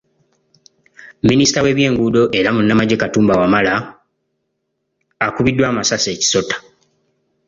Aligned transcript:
Minisita 1.29 1.59
w’ebyenguudo 1.65 2.21
era 2.39 2.49
munnamagye 2.55 2.95
Katumba 3.01 3.33
Wamala 3.41 3.73
akubiddwa 5.27 5.65
amasasi 5.69 6.07
e 6.13 6.17
Kisota. 6.21 6.55